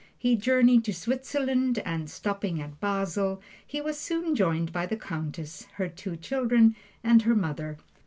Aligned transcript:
He 0.17 0.35
journeyed 0.35 0.83
to 0.85 0.95
Switzerland, 0.95 1.77
and 1.85 2.09
stopping 2.09 2.59
at 2.59 2.79
Basle 2.79 3.39
he 3.67 3.81
was 3.81 3.99
soon 3.99 4.33
joined 4.33 4.73
by 4.73 4.87
the 4.87 4.97
Countess, 4.97 5.67
her 5.75 5.89
two 5.89 6.15
children, 6.15 6.75
and 7.03 7.21
her 7.21 7.35
mother. 7.35 7.77